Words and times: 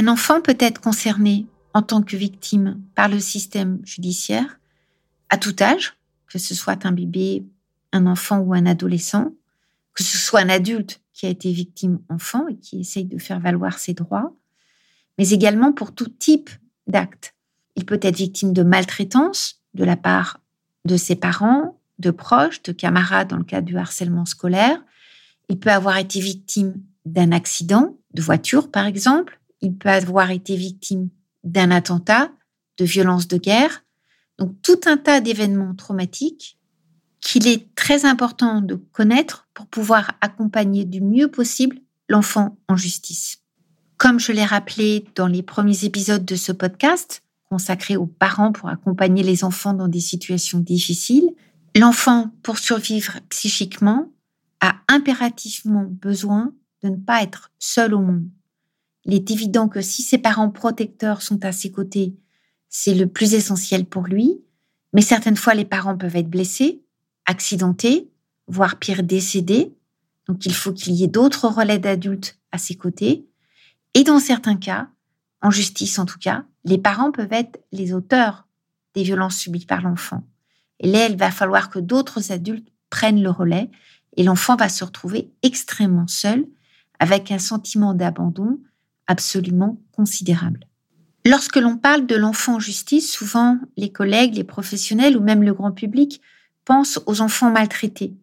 Un 0.00 0.08
enfant 0.08 0.40
peut 0.40 0.56
être 0.58 0.80
concerné 0.80 1.46
en 1.74 1.82
tant 1.82 2.00
que 2.00 2.16
victime 2.16 2.80
par 2.94 3.10
le 3.10 3.20
système 3.20 3.80
judiciaire 3.84 4.58
à 5.28 5.36
tout 5.36 5.54
âge, 5.60 5.98
que 6.26 6.38
ce 6.38 6.54
soit 6.54 6.86
un 6.86 6.92
bébé, 6.92 7.44
un 7.92 8.06
enfant 8.06 8.38
ou 8.38 8.54
un 8.54 8.64
adolescent, 8.64 9.34
que 9.92 10.02
ce 10.02 10.16
soit 10.16 10.40
un 10.40 10.48
adulte 10.48 11.02
qui 11.12 11.26
a 11.26 11.28
été 11.28 11.52
victime 11.52 12.00
enfant 12.08 12.48
et 12.48 12.56
qui 12.56 12.80
essaye 12.80 13.04
de 13.04 13.18
faire 13.18 13.40
valoir 13.40 13.78
ses 13.78 13.92
droits, 13.92 14.34
mais 15.18 15.28
également 15.28 15.70
pour 15.70 15.94
tout 15.94 16.08
type 16.08 16.48
d'acte. 16.86 17.34
Il 17.76 17.84
peut 17.84 18.00
être 18.00 18.16
victime 18.16 18.54
de 18.54 18.62
maltraitance 18.62 19.60
de 19.74 19.84
la 19.84 19.98
part 19.98 20.40
de 20.86 20.96
ses 20.96 21.14
parents, 21.14 21.78
de 21.98 22.10
proches, 22.10 22.62
de 22.62 22.72
camarades 22.72 23.28
dans 23.28 23.36
le 23.36 23.44
cadre 23.44 23.66
du 23.66 23.76
harcèlement 23.76 24.24
scolaire. 24.24 24.82
Il 25.50 25.58
peut 25.58 25.70
avoir 25.70 25.98
été 25.98 26.20
victime 26.20 26.80
d'un 27.04 27.32
accident 27.32 27.98
de 28.14 28.22
voiture, 28.22 28.70
par 28.70 28.86
exemple, 28.86 29.39
il 29.60 29.76
peut 29.76 29.88
avoir 29.88 30.30
été 30.30 30.56
victime 30.56 31.08
d'un 31.44 31.70
attentat, 31.70 32.32
de 32.78 32.84
violences 32.84 33.28
de 33.28 33.36
guerre, 33.36 33.84
donc 34.38 34.60
tout 34.62 34.80
un 34.86 34.96
tas 34.96 35.20
d'événements 35.20 35.74
traumatiques 35.74 36.58
qu'il 37.20 37.46
est 37.46 37.74
très 37.74 38.06
important 38.06 38.62
de 38.62 38.76
connaître 38.76 39.48
pour 39.52 39.66
pouvoir 39.66 40.12
accompagner 40.20 40.84
du 40.84 41.00
mieux 41.00 41.28
possible 41.28 41.78
l'enfant 42.08 42.58
en 42.68 42.76
justice. 42.76 43.38
Comme 43.98 44.18
je 44.18 44.32
l'ai 44.32 44.44
rappelé 44.44 45.04
dans 45.14 45.26
les 45.26 45.42
premiers 45.42 45.84
épisodes 45.84 46.24
de 46.24 46.36
ce 46.36 46.52
podcast, 46.52 47.22
consacré 47.50 47.96
aux 47.96 48.06
parents 48.06 48.52
pour 48.52 48.70
accompagner 48.70 49.22
les 49.22 49.44
enfants 49.44 49.74
dans 49.74 49.88
des 49.88 50.00
situations 50.00 50.60
difficiles, 50.60 51.28
l'enfant, 51.76 52.30
pour 52.42 52.58
survivre 52.58 53.18
psychiquement, 53.28 54.10
a 54.60 54.76
impérativement 54.88 55.84
besoin 55.84 56.52
de 56.82 56.88
ne 56.88 56.96
pas 56.96 57.22
être 57.22 57.50
seul 57.58 57.92
au 57.92 58.00
monde. 58.00 58.28
Il 59.04 59.14
est 59.14 59.30
évident 59.30 59.68
que 59.68 59.80
si 59.80 60.02
ses 60.02 60.18
parents 60.18 60.50
protecteurs 60.50 61.22
sont 61.22 61.44
à 61.44 61.52
ses 61.52 61.70
côtés, 61.70 62.14
c'est 62.68 62.94
le 62.94 63.06
plus 63.06 63.34
essentiel 63.34 63.84
pour 63.84 64.04
lui, 64.06 64.40
mais 64.92 65.02
certaines 65.02 65.36
fois 65.36 65.54
les 65.54 65.64
parents 65.64 65.96
peuvent 65.96 66.16
être 66.16 66.30
blessés, 66.30 66.82
accidentés, 67.26 68.10
voire 68.46 68.78
pire 68.78 69.02
décédés, 69.02 69.74
donc 70.26 70.46
il 70.46 70.54
faut 70.54 70.72
qu'il 70.72 70.94
y 70.94 71.04
ait 71.04 71.08
d'autres 71.08 71.48
relais 71.48 71.78
d'adultes 71.78 72.38
à 72.52 72.58
ses 72.58 72.76
côtés, 72.76 73.26
et 73.94 74.04
dans 74.04 74.18
certains 74.18 74.56
cas, 74.56 74.88
en 75.42 75.50
justice 75.50 75.98
en 75.98 76.06
tout 76.06 76.18
cas, 76.18 76.44
les 76.64 76.78
parents 76.78 77.10
peuvent 77.10 77.32
être 77.32 77.60
les 77.72 77.92
auteurs 77.92 78.46
des 78.94 79.02
violences 79.02 79.36
subies 79.36 79.66
par 79.66 79.82
l'enfant. 79.82 80.24
Et 80.80 80.90
là, 80.90 81.06
il 81.06 81.16
va 81.16 81.30
falloir 81.30 81.70
que 81.70 81.78
d'autres 81.78 82.32
adultes 82.32 82.68
prennent 82.90 83.22
le 83.22 83.30
relais 83.30 83.70
et 84.16 84.22
l'enfant 84.22 84.56
va 84.56 84.68
se 84.68 84.84
retrouver 84.84 85.32
extrêmement 85.42 86.08
seul 86.08 86.46
avec 86.98 87.30
un 87.30 87.38
sentiment 87.38 87.94
d'abandon 87.94 88.60
absolument 89.10 89.82
considérable. 89.90 90.60
Lorsque 91.26 91.56
l'on 91.56 91.76
parle 91.76 92.06
de 92.06 92.14
l'enfant 92.14 92.54
en 92.54 92.60
justice, 92.60 93.12
souvent 93.12 93.58
les 93.76 93.90
collègues, 93.90 94.36
les 94.36 94.44
professionnels 94.44 95.16
ou 95.16 95.20
même 95.20 95.42
le 95.42 95.52
grand 95.52 95.72
public 95.72 96.22
pensent 96.64 97.00
aux 97.06 97.20
enfants 97.20 97.50
maltraités. 97.50 98.14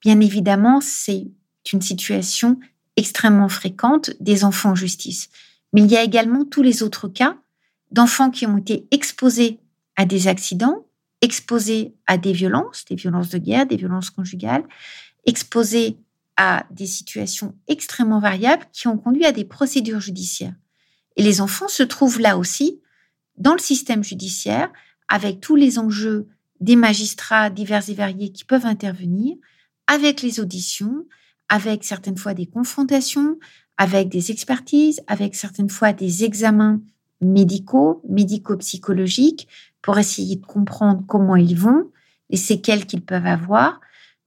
Bien 0.00 0.18
évidemment, 0.18 0.80
c'est 0.82 1.28
une 1.72 1.80
situation 1.80 2.58
extrêmement 2.96 3.48
fréquente 3.48 4.10
des 4.18 4.42
enfants 4.42 4.70
en 4.70 4.74
justice. 4.74 5.30
Mais 5.72 5.82
il 5.82 5.90
y 5.90 5.96
a 5.96 6.02
également 6.02 6.44
tous 6.44 6.62
les 6.62 6.82
autres 6.82 7.06
cas 7.06 7.38
d'enfants 7.92 8.30
qui 8.30 8.44
ont 8.44 8.56
été 8.56 8.88
exposés 8.90 9.60
à 9.94 10.06
des 10.06 10.26
accidents, 10.26 10.86
exposés 11.20 11.94
à 12.08 12.18
des 12.18 12.32
violences, 12.32 12.84
des 12.86 12.96
violences 12.96 13.28
de 13.28 13.38
guerre, 13.38 13.66
des 13.66 13.76
violences 13.76 14.10
conjugales, 14.10 14.64
exposés 15.24 15.98
à 16.36 16.66
des 16.70 16.86
situations 16.86 17.54
extrêmement 17.68 18.20
variables 18.20 18.66
qui 18.72 18.88
ont 18.88 18.98
conduit 18.98 19.26
à 19.26 19.32
des 19.32 19.44
procédures 19.44 20.00
judiciaires. 20.00 20.54
Et 21.16 21.22
les 21.22 21.40
enfants 21.40 21.68
se 21.68 21.82
trouvent 21.82 22.20
là 22.20 22.38
aussi 22.38 22.80
dans 23.36 23.52
le 23.52 23.58
système 23.58 24.02
judiciaire 24.02 24.70
avec 25.08 25.40
tous 25.40 25.56
les 25.56 25.78
enjeux 25.78 26.28
des 26.60 26.76
magistrats 26.76 27.50
divers 27.50 27.88
et 27.90 27.94
variés 27.94 28.30
qui 28.30 28.44
peuvent 28.44 28.66
intervenir, 28.66 29.36
avec 29.88 30.22
les 30.22 30.40
auditions, 30.40 31.06
avec 31.48 31.84
certaines 31.84 32.16
fois 32.16 32.34
des 32.34 32.46
confrontations, 32.46 33.38
avec 33.76 34.08
des 34.08 34.30
expertises, 34.30 35.02
avec 35.06 35.34
certaines 35.34 35.68
fois 35.68 35.92
des 35.92 36.24
examens 36.24 36.80
médicaux, 37.20 38.02
médico-psychologiques, 38.08 39.48
pour 39.82 39.98
essayer 39.98 40.36
de 40.36 40.46
comprendre 40.46 41.02
comment 41.06 41.36
ils 41.36 41.58
vont, 41.58 41.90
les 42.30 42.36
séquelles 42.36 42.86
qu'ils 42.86 43.04
peuvent 43.04 43.26
avoir, 43.26 43.80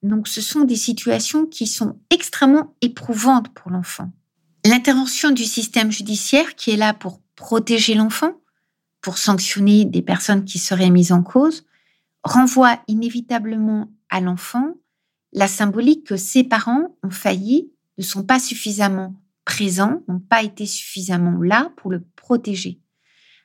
donc 0.05 0.27
ce 0.27 0.41
sont 0.41 0.61
des 0.61 0.75
situations 0.75 1.45
qui 1.45 1.67
sont 1.67 1.99
extrêmement 2.09 2.75
éprouvantes 2.81 3.49
pour 3.49 3.71
l'enfant. 3.71 4.11
L'intervention 4.65 5.31
du 5.31 5.43
système 5.43 5.91
judiciaire 5.91 6.55
qui 6.55 6.71
est 6.71 6.77
là 6.77 6.93
pour 6.93 7.21
protéger 7.35 7.95
l'enfant, 7.95 8.33
pour 9.01 9.17
sanctionner 9.17 9.85
des 9.85 10.01
personnes 10.01 10.45
qui 10.45 10.57
seraient 10.57 10.89
mises 10.89 11.11
en 11.11 11.21
cause, 11.21 11.65
renvoie 12.23 12.79
inévitablement 12.87 13.91
à 14.09 14.21
l'enfant 14.21 14.75
la 15.33 15.47
symbolique 15.47 16.05
que 16.07 16.15
ses 16.15 16.45
parents 16.45 16.95
ont 17.03 17.09
failli, 17.09 17.69
ne 17.97 18.03
sont 18.03 18.23
pas 18.23 18.39
suffisamment 18.39 19.13
présents, 19.43 20.01
n'ont 20.07 20.19
pas 20.19 20.43
été 20.43 20.65
suffisamment 20.65 21.41
là 21.41 21.71
pour 21.75 21.91
le 21.91 22.01
protéger. 22.15 22.79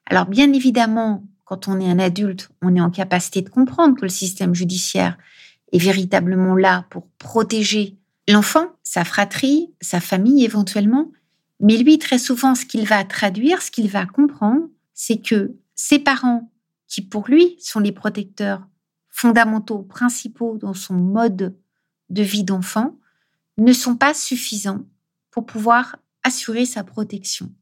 Alors 0.06 0.26
bien 0.26 0.52
évidemment, 0.52 1.24
quand 1.44 1.66
on 1.66 1.80
est 1.80 1.90
un 1.90 1.98
adulte, 1.98 2.48
on 2.62 2.76
est 2.76 2.80
en 2.80 2.90
capacité 2.90 3.42
de 3.42 3.48
comprendre 3.48 3.96
que 3.96 4.02
le 4.02 4.08
système 4.08 4.54
judiciaire 4.54 5.18
est 5.72 5.78
véritablement 5.78 6.56
là 6.56 6.84
pour 6.90 7.06
protéger 7.18 7.96
l'enfant, 8.28 8.68
sa 8.82 9.04
fratrie, 9.04 9.72
sa 9.80 10.00
famille 10.00 10.44
éventuellement. 10.44 11.10
Mais 11.60 11.76
lui, 11.76 11.98
très 11.98 12.18
souvent, 12.18 12.54
ce 12.54 12.64
qu'il 12.64 12.86
va 12.86 13.04
traduire, 13.04 13.62
ce 13.62 13.70
qu'il 13.70 13.88
va 13.88 14.06
comprendre, 14.06 14.66
c'est 14.94 15.18
que 15.18 15.54
ses 15.74 15.98
parents, 15.98 16.50
qui 16.88 17.02
pour 17.02 17.28
lui 17.28 17.56
sont 17.60 17.80
les 17.80 17.92
protecteurs 17.92 18.66
fondamentaux, 19.10 19.82
principaux 19.82 20.56
dans 20.58 20.74
son 20.74 20.94
mode 20.94 21.56
de 22.08 22.22
vie 22.22 22.44
d'enfant, 22.44 22.96
ne 23.58 23.72
sont 23.72 23.96
pas 23.96 24.14
suffisants 24.14 24.84
pour 25.30 25.46
pouvoir 25.46 25.96
assurer 26.22 26.66
sa 26.66 26.84
protection. 26.84 27.52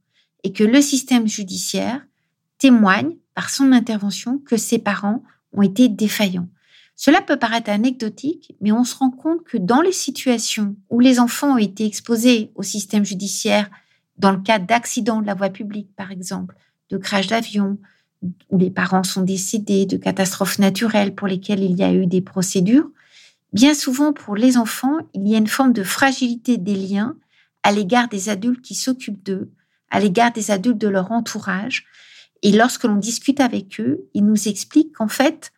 Et 0.45 0.53
que 0.53 0.65
le 0.65 0.81
système 0.81 1.27
judiciaire 1.27 2.07
témoigne 2.59 3.17
par 3.35 3.51
son 3.51 3.73
intervention 3.73 4.39
que 4.39 4.57
ses 4.57 4.79
parents 4.79 5.23
ont 5.53 5.63
été 5.63 5.89
défaillants. 5.89 6.49
Cela 7.01 7.23
peut 7.23 7.37
paraître 7.37 7.71
anecdotique, 7.71 8.57
mais 8.61 8.73
on 8.73 8.83
se 8.83 8.97
rend 8.97 9.13
compte 9.13 9.45
que 9.45 9.57
dans 9.57 9.81
les 9.81 9.93
situations 9.93 10.75
où 10.91 10.99
les 10.99 11.21
enfants 11.21 11.55
ont 11.55 11.59
été 11.59 11.87
exposés 11.87 12.51
au 12.57 12.65
système 12.65 13.05
judiciaire, 13.05 13.71
dans 14.17 14.33
le 14.33 14.41
cas 14.41 14.59
d'accidents 14.59 15.23
de 15.23 15.27
la 15.29 15.35
voie 15.35 15.51
publique, 15.51 15.95
par 15.95 16.11
exemple, 16.11 16.57
de 16.91 16.97
crash 16.97 17.29
d'avion, 17.29 17.79
où 18.51 18.59
les 18.59 18.71
parents 18.71 19.05
sont 19.05 19.23
décédés, 19.23 19.87
de 19.87 19.97
catastrophes 19.97 20.59
naturelles 20.59 21.15
pour 21.15 21.29
lesquelles 21.29 21.63
il 21.63 21.77
y 21.77 21.85
a 21.85 21.93
eu 21.93 22.09
des 22.09 22.21
procédures, 22.21 22.91
bien 23.53 23.75
souvent 23.75 24.13
pour 24.13 24.35
les 24.35 24.57
enfants, 24.57 24.97
il 25.15 25.29
y 25.29 25.37
a 25.37 25.39
une 25.39 25.47
forme 25.47 25.73
de 25.73 25.85
fragilité 25.85 26.57
des 26.57 26.75
liens 26.75 27.17
à 27.63 27.71
l'égard 27.71 28.09
des 28.09 28.29
adultes 28.29 28.61
qui 28.61 28.75
s'occupent 28.75 29.23
d'eux, 29.23 29.53
à 29.93 30.01
l'égard 30.01 30.33
des 30.33 30.51
adultes 30.51 30.79
de 30.79 30.89
leur 30.89 31.13
entourage. 31.13 31.87
Et 32.43 32.51
lorsque 32.51 32.83
l'on 32.83 32.97
discute 32.97 33.39
avec 33.39 33.79
eux, 33.79 34.01
ils 34.15 34.25
nous 34.25 34.49
expliquent 34.49 34.97
qu'en 34.97 35.07
fait, 35.07 35.53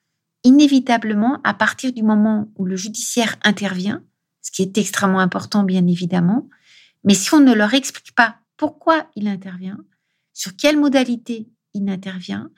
inévitablement, 0.44 1.40
à 1.44 1.54
partir 1.54 1.92
du 1.92 2.02
moment 2.02 2.50
où 2.56 2.64
le 2.64 2.76
judiciaire 2.76 3.36
intervient, 3.42 4.02
ce 4.42 4.50
qui 4.50 4.62
est 4.62 4.78
extrêmement 4.78 5.20
important 5.20 5.62
bien 5.62 5.86
évidemment, 5.86 6.48
mais 7.04 7.14
si 7.14 7.32
on 7.34 7.40
ne 7.40 7.52
leur 7.52 7.74
explique 7.74 8.14
pas 8.14 8.36
pourquoi 8.56 9.10
il 9.16 9.28
intervient, 9.28 9.78
sur 10.32 10.56
quelle 10.56 10.78
modalité 10.78 11.48
il 11.74 11.88
intervient, 11.88 12.50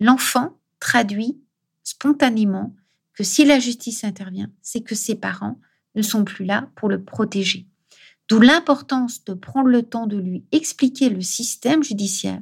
l'enfant 0.00 0.58
traduit 0.80 1.38
spontanément 1.82 2.74
que 3.12 3.24
si 3.24 3.44
la 3.44 3.58
justice 3.58 4.04
intervient, 4.04 4.50
c'est 4.62 4.82
que 4.82 4.94
ses 4.94 5.14
parents 5.14 5.60
ne 5.94 6.02
sont 6.02 6.24
plus 6.24 6.44
là 6.44 6.68
pour 6.74 6.88
le 6.88 7.02
protéger. 7.02 7.66
D'où 8.28 8.40
l'importance 8.40 9.24
de 9.24 9.34
prendre 9.34 9.68
le 9.68 9.82
temps 9.82 10.06
de 10.06 10.16
lui 10.16 10.44
expliquer 10.50 11.10
le 11.10 11.20
système 11.20 11.82
judiciaire, 11.82 12.40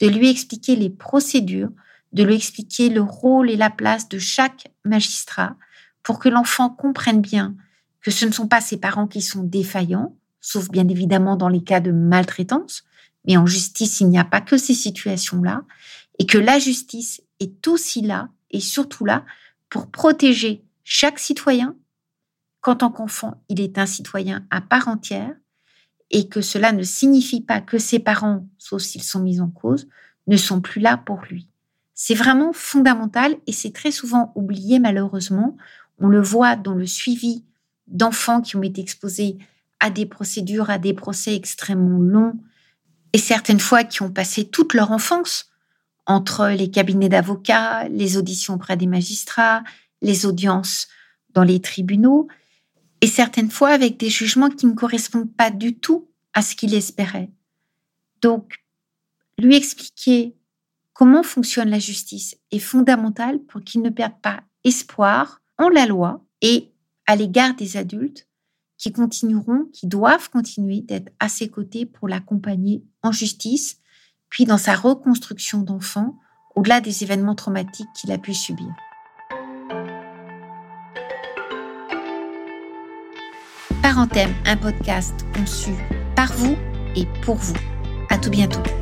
de 0.00 0.08
lui 0.08 0.28
expliquer 0.28 0.76
les 0.76 0.90
procédures, 0.90 1.70
de 2.12 2.22
lui 2.22 2.34
expliquer 2.34 2.88
le 2.88 3.00
rôle 3.00 3.50
et 3.50 3.56
la 3.56 3.70
place 3.70 4.08
de 4.08 4.18
chaque 4.18 4.68
magistrat 4.84 5.56
pour 6.02 6.18
que 6.18 6.28
l'enfant 6.28 6.68
comprenne 6.68 7.20
bien 7.20 7.54
que 8.00 8.10
ce 8.10 8.26
ne 8.26 8.32
sont 8.32 8.48
pas 8.48 8.60
ses 8.60 8.76
parents 8.76 9.06
qui 9.06 9.22
sont 9.22 9.44
défaillants, 9.44 10.16
sauf 10.40 10.68
bien 10.68 10.88
évidemment 10.88 11.36
dans 11.36 11.48
les 11.48 11.62
cas 11.62 11.80
de 11.80 11.92
maltraitance, 11.92 12.84
mais 13.26 13.36
en 13.36 13.46
justice, 13.46 14.00
il 14.00 14.08
n'y 14.08 14.18
a 14.18 14.24
pas 14.24 14.40
que 14.40 14.56
ces 14.56 14.74
situations-là, 14.74 15.62
et 16.18 16.26
que 16.26 16.38
la 16.38 16.58
justice 16.58 17.22
est 17.40 17.66
aussi 17.68 18.02
là, 18.02 18.28
et 18.50 18.60
surtout 18.60 19.04
là, 19.04 19.24
pour 19.70 19.90
protéger 19.90 20.64
chaque 20.84 21.20
citoyen, 21.20 21.76
qu'en 22.60 22.76
tant 22.76 22.90
qu'enfant, 22.90 23.42
il 23.48 23.60
est 23.60 23.78
un 23.78 23.86
citoyen 23.86 24.46
à 24.50 24.60
part 24.60 24.88
entière, 24.88 25.34
et 26.10 26.28
que 26.28 26.40
cela 26.40 26.72
ne 26.72 26.82
signifie 26.82 27.40
pas 27.40 27.60
que 27.60 27.78
ses 27.78 28.00
parents, 28.00 28.46
sauf 28.58 28.82
s'ils 28.82 29.02
sont 29.02 29.20
mis 29.20 29.40
en 29.40 29.48
cause, 29.48 29.88
ne 30.26 30.36
sont 30.36 30.60
plus 30.60 30.80
là 30.80 30.96
pour 30.96 31.22
lui. 31.22 31.48
C'est 31.94 32.14
vraiment 32.14 32.52
fondamental 32.52 33.36
et 33.46 33.52
c'est 33.52 33.72
très 33.72 33.90
souvent 33.90 34.32
oublié 34.34 34.78
malheureusement. 34.78 35.56
On 35.98 36.08
le 36.08 36.20
voit 36.20 36.56
dans 36.56 36.74
le 36.74 36.86
suivi 36.86 37.44
d'enfants 37.86 38.40
qui 38.40 38.56
ont 38.56 38.62
été 38.62 38.80
exposés 38.80 39.38
à 39.80 39.90
des 39.90 40.06
procédures, 40.06 40.70
à 40.70 40.78
des 40.78 40.94
procès 40.94 41.34
extrêmement 41.34 41.98
longs 41.98 42.38
et 43.12 43.18
certaines 43.18 43.60
fois 43.60 43.84
qui 43.84 44.02
ont 44.02 44.10
passé 44.10 44.46
toute 44.46 44.74
leur 44.74 44.90
enfance 44.90 45.50
entre 46.06 46.48
les 46.48 46.70
cabinets 46.70 47.08
d'avocats, 47.08 47.88
les 47.88 48.16
auditions 48.16 48.54
auprès 48.54 48.76
des 48.76 48.86
magistrats, 48.86 49.62
les 50.00 50.26
audiences 50.26 50.88
dans 51.30 51.44
les 51.44 51.60
tribunaux, 51.60 52.28
et 53.00 53.06
certaines 53.06 53.50
fois 53.50 53.70
avec 53.70 53.98
des 53.98 54.10
jugements 54.10 54.50
qui 54.50 54.66
ne 54.66 54.74
correspondent 54.74 55.32
pas 55.32 55.50
du 55.50 55.76
tout 55.76 56.08
à 56.32 56.42
ce 56.42 56.54
qu'il 56.54 56.74
espérait. 56.74 57.30
Donc, 58.20 58.64
lui 59.38 59.56
expliquer 59.56 60.34
comment 60.92 61.22
fonctionne 61.22 61.70
la 61.70 61.78
justice 61.78 62.36
est 62.50 62.58
fondamental 62.58 63.40
pour 63.40 63.62
qu'il 63.62 63.82
ne 63.82 63.90
perde 63.90 64.20
pas 64.22 64.42
espoir 64.64 65.40
en 65.58 65.68
la 65.68 65.86
loi 65.86 66.24
et 66.40 66.72
à 67.06 67.16
l'égard 67.16 67.54
des 67.54 67.76
adultes 67.76 68.28
qui 68.78 68.92
continueront, 68.92 69.66
qui 69.72 69.86
doivent 69.86 70.28
continuer 70.30 70.80
d'être 70.80 71.12
à 71.20 71.28
ses 71.28 71.48
côtés 71.48 71.86
pour 71.86 72.08
l'accompagner 72.08 72.84
en 73.02 73.12
justice, 73.12 73.78
puis 74.28 74.44
dans 74.44 74.58
sa 74.58 74.74
reconstruction 74.74 75.62
d'enfant, 75.62 76.18
au-delà 76.56 76.80
des 76.80 77.04
événements 77.04 77.34
traumatiques 77.34 77.88
qu'il 77.94 78.10
a 78.12 78.18
pu 78.18 78.34
subir. 78.34 78.68
Parenthème, 83.82 84.34
un 84.46 84.56
podcast 84.56 85.14
conçu 85.34 85.72
par 86.16 86.32
vous 86.32 86.56
et 86.96 87.06
pour 87.22 87.36
vous. 87.36 87.56
À 88.10 88.18
tout 88.18 88.30
bientôt. 88.30 88.81